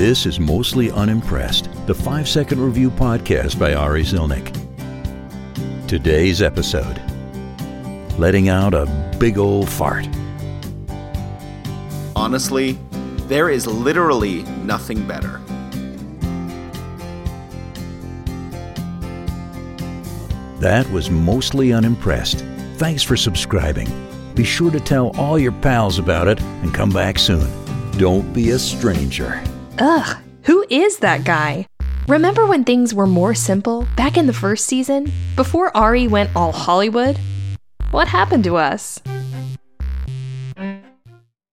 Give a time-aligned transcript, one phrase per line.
[0.00, 4.50] This is Mostly Unimpressed, the five second review podcast by Ari Zilnick.
[5.86, 6.98] Today's episode
[8.16, 8.86] Letting out a
[9.18, 10.08] big old fart.
[12.16, 12.78] Honestly,
[13.28, 15.38] there is literally nothing better.
[20.60, 22.42] That was Mostly Unimpressed.
[22.76, 23.88] Thanks for subscribing.
[24.34, 27.50] Be sure to tell all your pals about it and come back soon.
[27.98, 29.44] Don't be a stranger.
[29.80, 31.64] Ugh, who is that guy?
[32.06, 35.10] Remember when things were more simple back in the first season?
[35.36, 37.18] Before Ari went all Hollywood?
[37.90, 39.00] What happened to us?